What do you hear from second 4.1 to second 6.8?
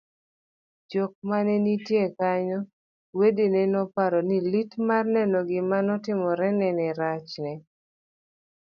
ni lit mar neno gima notimorene